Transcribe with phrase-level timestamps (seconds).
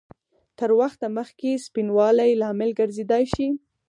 [0.59, 3.47] تر وخته مخکې سپینوالي لامل ګرځېدای شي؟